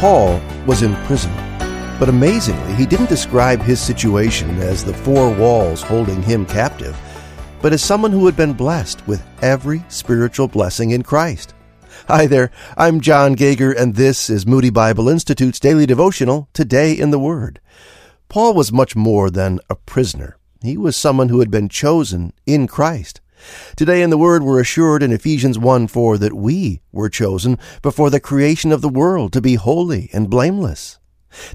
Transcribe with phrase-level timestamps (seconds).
[0.00, 1.30] Paul was in prison,
[1.98, 6.98] but amazingly, he didn't describe his situation as the four walls holding him captive,
[7.60, 11.52] but as someone who had been blessed with every spiritual blessing in Christ.
[12.08, 17.10] Hi there, I'm John Gager, and this is Moody Bible Institute's daily devotional, Today in
[17.10, 17.60] the Word.
[18.30, 20.38] Paul was much more than a prisoner.
[20.62, 23.20] He was someone who had been chosen in Christ.
[23.76, 28.10] Today in the Word we're assured in Ephesians 1 4 that we were chosen before
[28.10, 30.98] the creation of the world to be holy and blameless.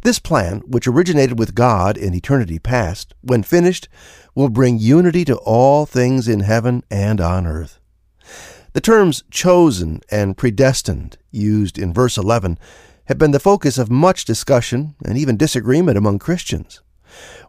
[0.03, 3.89] This plan, which originated with God in eternity past, when finished,
[4.33, 7.79] will bring unity to all things in heaven and on earth.
[8.73, 12.57] The terms chosen and predestined, used in verse 11,
[13.05, 16.81] have been the focus of much discussion and even disagreement among Christians.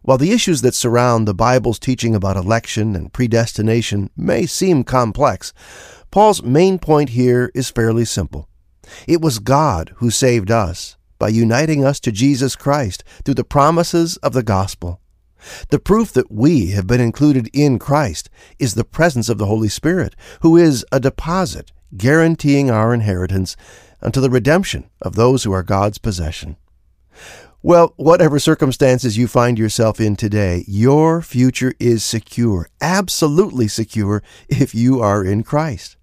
[0.02, 5.52] While the issues that surround the Bible's teaching about election and predestination may seem complex,
[6.10, 8.48] Paul's main point here is fairly simple.
[9.06, 14.16] It was God who saved us by uniting us to Jesus Christ through the promises
[14.18, 15.00] of the gospel.
[15.70, 19.68] The proof that we have been included in Christ is the presence of the Holy
[19.68, 23.56] Spirit, who is a deposit guaranteeing our inheritance
[24.02, 26.56] unto the redemption of those who are God's possession.
[27.66, 34.72] Well, whatever circumstances you find yourself in today, your future is secure, absolutely secure, if
[34.72, 35.96] you are in Christ.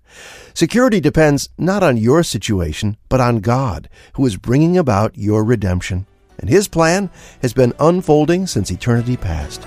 [0.53, 6.05] Security depends not on your situation, but on God, who is bringing about your redemption.
[6.37, 7.09] And His plan
[7.41, 9.65] has been unfolding since eternity past.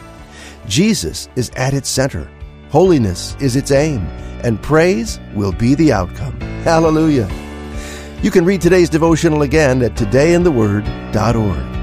[0.69, 2.31] Jesus is at its center,
[2.69, 4.03] holiness is its aim,
[4.45, 6.39] and praise will be the outcome.
[6.61, 7.27] Hallelujah.
[8.21, 11.76] You can read today's devotional again at todayintheword.org.